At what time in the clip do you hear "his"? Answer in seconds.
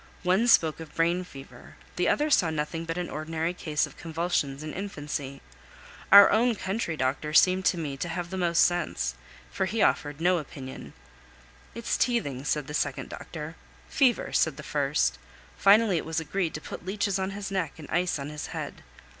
17.37-17.51, 18.29-18.47